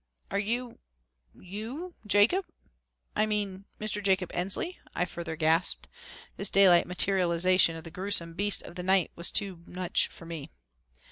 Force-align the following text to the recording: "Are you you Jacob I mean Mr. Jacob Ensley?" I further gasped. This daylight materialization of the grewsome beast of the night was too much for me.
"Are 0.31 0.39
you 0.39 0.79
you 1.31 1.93
Jacob 2.07 2.45
I 3.15 3.27
mean 3.27 3.65
Mr. 3.79 4.01
Jacob 4.01 4.31
Ensley?" 4.33 4.79
I 4.95 5.05
further 5.05 5.35
gasped. 5.35 5.87
This 6.37 6.49
daylight 6.49 6.87
materialization 6.87 7.75
of 7.75 7.83
the 7.83 7.91
grewsome 7.91 8.33
beast 8.33 8.63
of 8.63 8.73
the 8.73 8.81
night 8.81 9.11
was 9.15 9.29
too 9.29 9.61
much 9.67 10.07
for 10.07 10.25
me. 10.25 10.49